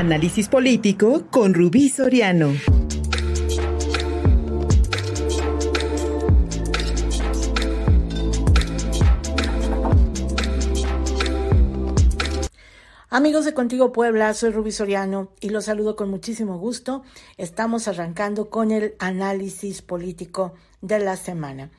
Análisis 0.00 0.48
político 0.48 1.26
con 1.30 1.52
Rubí 1.52 1.90
Soriano. 1.90 2.54
Amigos 13.10 13.44
de 13.44 13.52
Contigo 13.52 13.92
Puebla, 13.92 14.32
soy 14.32 14.52
Rubí 14.52 14.72
Soriano 14.72 15.32
y 15.38 15.50
los 15.50 15.66
saludo 15.66 15.96
con 15.96 16.08
muchísimo 16.08 16.56
gusto. 16.56 17.02
Estamos 17.36 17.86
arrancando 17.86 18.48
con 18.48 18.70
el 18.70 18.94
análisis 19.00 19.82
político 19.82 20.54
de 20.80 20.98
la 21.00 21.16
semana. 21.18 21.70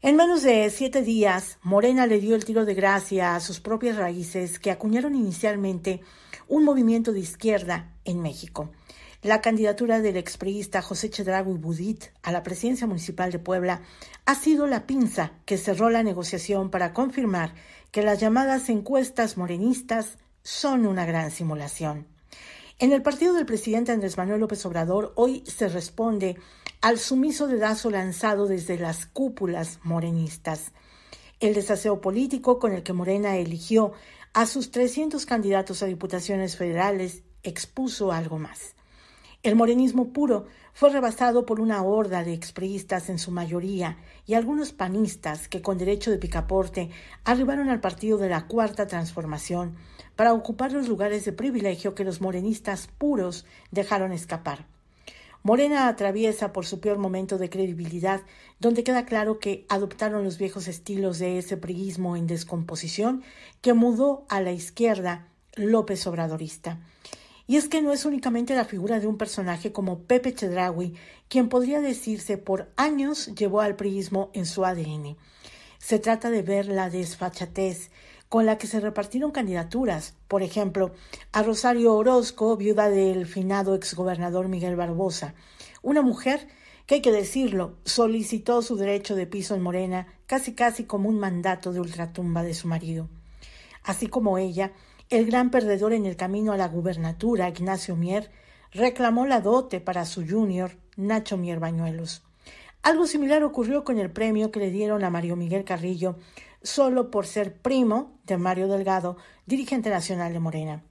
En 0.00 0.14
menos 0.14 0.44
de 0.44 0.70
siete 0.70 1.02
días, 1.02 1.58
Morena 1.60 2.06
le 2.06 2.20
dio 2.20 2.36
el 2.36 2.44
tiro 2.44 2.64
de 2.64 2.74
gracia 2.74 3.34
a 3.34 3.40
sus 3.40 3.58
propias 3.58 3.96
raíces 3.96 4.60
que 4.60 4.70
acuñaron 4.70 5.16
inicialmente 5.16 6.02
un 6.46 6.62
movimiento 6.62 7.12
de 7.12 7.18
izquierda 7.18 7.92
en 8.04 8.22
México. 8.22 8.70
La 9.22 9.40
candidatura 9.40 10.00
del 10.00 10.16
expriista 10.16 10.82
José 10.82 11.10
Chedragui 11.10 11.54
Budit 11.54 12.04
a 12.22 12.30
la 12.30 12.44
presidencia 12.44 12.86
municipal 12.86 13.32
de 13.32 13.40
Puebla 13.40 13.82
ha 14.24 14.36
sido 14.36 14.68
la 14.68 14.86
pinza 14.86 15.32
que 15.44 15.58
cerró 15.58 15.90
la 15.90 16.04
negociación 16.04 16.70
para 16.70 16.92
confirmar 16.92 17.54
que 17.90 18.04
las 18.04 18.20
llamadas 18.20 18.68
encuestas 18.68 19.36
morenistas 19.36 20.18
son 20.44 20.86
una 20.86 21.06
gran 21.06 21.32
simulación. 21.32 22.06
En 22.80 22.92
el 22.92 23.02
partido 23.02 23.32
del 23.34 23.44
presidente 23.44 23.90
Andrés 23.90 24.16
Manuel 24.16 24.38
López 24.38 24.64
Obrador 24.64 25.12
hoy 25.16 25.42
se 25.44 25.68
responde 25.68 26.36
al 26.80 27.00
sumiso 27.00 27.48
dedazo 27.48 27.90
lanzado 27.90 28.46
desde 28.46 28.78
las 28.78 29.04
cúpulas 29.04 29.80
morenistas. 29.82 30.70
El 31.40 31.54
desaseo 31.54 32.00
político 32.00 32.60
con 32.60 32.72
el 32.72 32.84
que 32.84 32.92
Morena 32.92 33.36
eligió 33.36 33.94
a 34.32 34.46
sus 34.46 34.70
300 34.70 35.26
candidatos 35.26 35.82
a 35.82 35.86
diputaciones 35.86 36.56
federales 36.56 37.24
expuso 37.42 38.12
algo 38.12 38.38
más. 38.38 38.76
El 39.44 39.54
morenismo 39.54 40.12
puro 40.12 40.46
fue 40.72 40.90
rebasado 40.90 41.46
por 41.46 41.60
una 41.60 41.82
horda 41.82 42.24
de 42.24 42.32
expriistas 42.32 43.08
en 43.08 43.20
su 43.20 43.30
mayoría 43.30 43.96
y 44.26 44.34
algunos 44.34 44.72
panistas 44.72 45.46
que 45.46 45.62
con 45.62 45.78
derecho 45.78 46.10
de 46.10 46.18
picaporte 46.18 46.90
arribaron 47.24 47.68
al 47.68 47.80
partido 47.80 48.18
de 48.18 48.28
la 48.28 48.48
Cuarta 48.48 48.88
Transformación 48.88 49.76
para 50.16 50.32
ocupar 50.32 50.72
los 50.72 50.88
lugares 50.88 51.24
de 51.24 51.32
privilegio 51.32 51.94
que 51.94 52.02
los 52.02 52.20
morenistas 52.20 52.88
puros 52.98 53.46
dejaron 53.70 54.10
escapar. 54.10 54.66
Morena 55.44 55.86
atraviesa 55.86 56.52
por 56.52 56.66
su 56.66 56.80
peor 56.80 56.98
momento 56.98 57.38
de 57.38 57.48
credibilidad, 57.48 58.22
donde 58.58 58.82
queda 58.82 59.06
claro 59.06 59.38
que 59.38 59.66
adoptaron 59.68 60.24
los 60.24 60.36
viejos 60.36 60.66
estilos 60.66 61.20
de 61.20 61.38
ese 61.38 61.56
priismo 61.56 62.16
en 62.16 62.26
descomposición 62.26 63.22
que 63.60 63.72
mudó 63.72 64.26
a 64.28 64.40
la 64.40 64.50
izquierda 64.50 65.28
López 65.54 66.04
Obradorista. 66.08 66.80
Y 67.48 67.56
es 67.56 67.66
que 67.68 67.80
no 67.80 67.94
es 67.94 68.04
únicamente 68.04 68.54
la 68.54 68.66
figura 68.66 69.00
de 69.00 69.06
un 69.06 69.16
personaje 69.16 69.72
como 69.72 70.00
Pepe 70.00 70.34
Chedraui, 70.34 70.94
quien 71.28 71.48
podría 71.48 71.80
decirse 71.80 72.36
por 72.36 72.70
años 72.76 73.34
llevó 73.34 73.62
al 73.62 73.74
priismo 73.74 74.30
en 74.34 74.44
su 74.44 74.66
ADN. 74.66 75.16
Se 75.78 75.98
trata 75.98 76.28
de 76.28 76.42
ver 76.42 76.66
la 76.66 76.90
desfachatez, 76.90 77.90
con 78.28 78.44
la 78.44 78.58
que 78.58 78.66
se 78.66 78.80
repartieron 78.80 79.30
candidaturas, 79.30 80.14
por 80.28 80.42
ejemplo, 80.42 80.92
a 81.32 81.42
Rosario 81.42 81.94
Orozco, 81.94 82.54
viuda 82.58 82.90
del 82.90 83.24
finado 83.24 83.74
exgobernador 83.74 84.48
Miguel 84.48 84.76
Barbosa, 84.76 85.34
una 85.80 86.02
mujer 86.02 86.48
que 86.84 86.96
hay 86.96 87.00
que 87.00 87.12
decirlo, 87.12 87.76
solicitó 87.84 88.60
su 88.60 88.76
derecho 88.76 89.14
de 89.14 89.26
piso 89.26 89.54
en 89.54 89.62
Morena 89.62 90.06
casi 90.26 90.52
casi 90.52 90.84
como 90.84 91.08
un 91.08 91.18
mandato 91.18 91.72
de 91.72 91.80
ultratumba 91.80 92.42
de 92.42 92.52
su 92.52 92.68
marido. 92.68 93.08
Así 93.84 94.06
como 94.06 94.36
ella, 94.36 94.72
el 95.10 95.24
gran 95.26 95.50
perdedor 95.50 95.92
en 95.92 96.04
el 96.04 96.16
camino 96.16 96.52
a 96.52 96.56
la 96.56 96.68
gubernatura, 96.68 97.48
Ignacio 97.48 97.96
Mier, 97.96 98.30
reclamó 98.72 99.26
la 99.26 99.40
dote 99.40 99.80
para 99.80 100.04
su 100.04 100.26
junior, 100.26 100.72
Nacho 100.96 101.38
Mier 101.38 101.60
Bañuelos. 101.60 102.22
Algo 102.82 103.06
similar 103.06 103.42
ocurrió 103.42 103.84
con 103.84 103.98
el 103.98 104.10
premio 104.10 104.50
que 104.50 104.60
le 104.60 104.70
dieron 104.70 105.04
a 105.04 105.10
Mario 105.10 105.36
Miguel 105.36 105.64
Carrillo 105.64 106.16
solo 106.62 107.10
por 107.10 107.26
ser 107.26 107.56
primo 107.56 108.18
de 108.24 108.36
Mario 108.36 108.68
Delgado, 108.68 109.16
dirigente 109.46 109.90
nacional 109.90 110.32
de 110.32 110.40
Morena. 110.40 110.84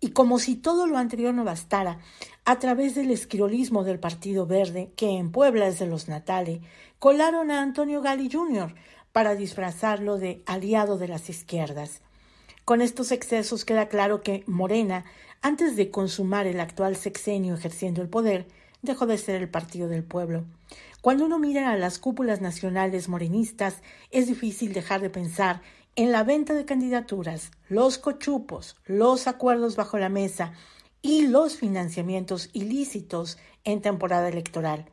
Y 0.00 0.10
como 0.10 0.38
si 0.38 0.56
todo 0.56 0.86
lo 0.86 0.96
anterior 0.96 1.34
no 1.34 1.44
bastara, 1.44 1.98
a 2.44 2.58
través 2.58 2.94
del 2.94 3.10
esquirolismo 3.10 3.84
del 3.84 4.00
Partido 4.00 4.46
Verde, 4.46 4.92
que 4.96 5.10
en 5.18 5.30
Puebla 5.30 5.68
es 5.68 5.78
de 5.78 5.86
los 5.86 6.08
Natale, 6.08 6.62
colaron 6.98 7.50
a 7.50 7.60
Antonio 7.60 8.00
Gali 8.00 8.30
Jr. 8.32 8.74
para 9.12 9.34
disfrazarlo 9.34 10.16
de 10.16 10.42
aliado 10.46 10.96
de 10.96 11.08
las 11.08 11.28
izquierdas. 11.28 12.00
Con 12.70 12.82
estos 12.82 13.10
excesos 13.10 13.64
queda 13.64 13.88
claro 13.88 14.22
que 14.22 14.44
Morena, 14.46 15.04
antes 15.42 15.74
de 15.74 15.90
consumar 15.90 16.46
el 16.46 16.60
actual 16.60 16.94
sexenio 16.94 17.56
ejerciendo 17.56 18.00
el 18.00 18.08
poder, 18.08 18.46
dejó 18.80 19.06
de 19.06 19.18
ser 19.18 19.42
el 19.42 19.48
Partido 19.48 19.88
del 19.88 20.04
Pueblo. 20.04 20.44
Cuando 21.00 21.24
uno 21.24 21.40
mira 21.40 21.72
a 21.72 21.76
las 21.76 21.98
cúpulas 21.98 22.40
nacionales 22.40 23.08
morenistas, 23.08 23.82
es 24.12 24.28
difícil 24.28 24.72
dejar 24.72 25.00
de 25.00 25.10
pensar 25.10 25.62
en 25.96 26.12
la 26.12 26.22
venta 26.22 26.54
de 26.54 26.64
candidaturas, 26.64 27.50
los 27.68 27.98
cochupos, 27.98 28.76
los 28.84 29.26
acuerdos 29.26 29.74
bajo 29.74 29.98
la 29.98 30.08
mesa 30.08 30.52
y 31.02 31.26
los 31.26 31.56
financiamientos 31.56 32.50
ilícitos 32.52 33.36
en 33.64 33.82
temporada 33.82 34.28
electoral. 34.28 34.88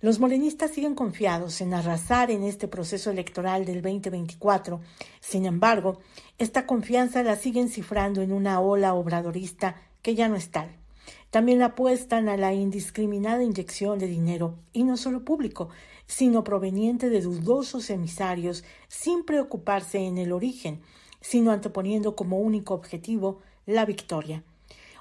Los 0.00 0.20
morenistas 0.20 0.70
siguen 0.70 0.94
confiados 0.94 1.60
en 1.60 1.74
arrasar 1.74 2.30
en 2.30 2.44
este 2.44 2.68
proceso 2.68 3.10
electoral 3.10 3.64
del 3.64 3.82
2024. 3.82 4.80
Sin 5.18 5.44
embargo, 5.44 5.98
esta 6.38 6.66
confianza 6.66 7.24
la 7.24 7.34
siguen 7.34 7.68
cifrando 7.68 8.22
en 8.22 8.30
una 8.30 8.60
ola 8.60 8.94
obradorista 8.94 9.74
que 10.02 10.14
ya 10.14 10.28
no 10.28 10.36
es 10.36 10.50
tal. 10.50 10.70
También 11.30 11.62
apuestan 11.62 12.28
a 12.28 12.36
la 12.36 12.54
indiscriminada 12.54 13.42
inyección 13.42 13.98
de 13.98 14.06
dinero, 14.06 14.54
y 14.72 14.84
no 14.84 14.96
solo 14.96 15.24
público, 15.24 15.68
sino 16.06 16.44
proveniente 16.44 17.10
de 17.10 17.20
dudosos 17.20 17.90
emisarios, 17.90 18.62
sin 18.86 19.24
preocuparse 19.24 19.98
en 19.98 20.16
el 20.16 20.30
origen, 20.30 20.80
sino 21.20 21.50
anteponiendo 21.50 22.14
como 22.14 22.38
único 22.38 22.72
objetivo 22.72 23.40
la 23.66 23.84
victoria. 23.84 24.44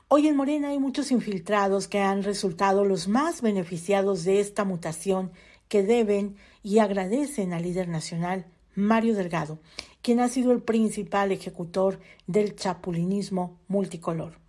Hoy 0.10 0.30
en 0.30 0.38
Morena 0.38 0.70
hay 0.70 0.80
muchos 0.80 1.12
infiltrados 1.12 1.90
que 1.90 2.00
han 2.00 2.24
resultado 2.24 2.86
los 2.86 3.10
más 3.10 3.42
beneficiados 3.42 4.24
de 4.24 4.40
esta 4.40 4.64
mutación 4.64 5.34
que 5.68 5.84
deben 5.84 6.38
y 6.64 6.80
agradecen 6.80 7.52
al 7.52 7.64
líder 7.64 7.90
nacional, 7.90 8.46
Mario 8.74 9.16
Delgado, 9.16 9.60
quien 10.02 10.22
ha 10.22 10.30
sido 10.30 10.54
el 10.54 10.62
principal 10.62 11.34
ejecutor 11.34 12.00
del 12.26 12.56
chapulinismo 12.56 13.60
multicolor. 13.68 14.40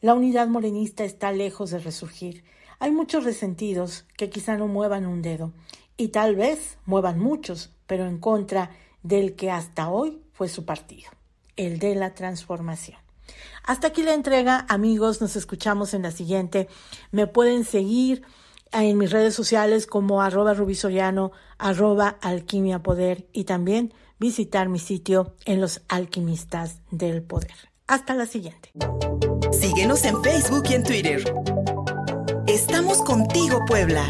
La 0.00 0.14
unidad 0.14 0.48
morenista 0.48 1.04
está 1.04 1.30
lejos 1.30 1.70
de 1.70 1.78
resurgir. 1.78 2.42
Hay 2.80 2.90
muchos 2.90 3.22
resentidos 3.22 4.04
que 4.16 4.30
quizá 4.30 4.56
no 4.56 4.66
muevan 4.66 5.06
un 5.06 5.22
dedo, 5.22 5.52
y 5.96 6.08
tal 6.08 6.34
vez 6.34 6.76
muevan 6.86 7.20
muchos, 7.20 7.70
pero 7.86 8.04
en 8.04 8.18
contra 8.18 8.72
del 9.04 9.36
que 9.36 9.52
hasta 9.52 9.90
hoy 9.90 10.20
fue 10.32 10.48
su 10.48 10.64
partido, 10.64 11.08
el 11.54 11.78
de 11.78 11.94
la 11.94 12.14
transformación. 12.14 13.07
Hasta 13.64 13.88
aquí 13.88 14.02
la 14.02 14.14
entrega, 14.14 14.66
amigos, 14.68 15.20
nos 15.20 15.36
escuchamos 15.36 15.94
en 15.94 16.02
la 16.02 16.10
siguiente. 16.10 16.68
Me 17.10 17.26
pueden 17.26 17.64
seguir 17.64 18.22
en 18.72 18.98
mis 18.98 19.10
redes 19.10 19.34
sociales 19.34 19.86
como 19.86 20.22
arroba 20.22 20.54
rubisoriano, 20.54 21.32
arroba 21.58 22.18
alquimia 22.20 22.82
poder 22.82 23.26
y 23.32 23.44
también 23.44 23.92
visitar 24.18 24.68
mi 24.68 24.78
sitio 24.78 25.34
en 25.44 25.60
los 25.60 25.82
alquimistas 25.88 26.80
del 26.90 27.22
poder. 27.22 27.54
Hasta 27.86 28.14
la 28.14 28.26
siguiente. 28.26 28.70
Síguenos 29.52 30.04
en 30.04 30.22
Facebook 30.22 30.64
y 30.70 30.74
en 30.74 30.82
Twitter. 30.82 31.34
Estamos 32.46 33.02
contigo, 33.02 33.60
Puebla. 33.66 34.06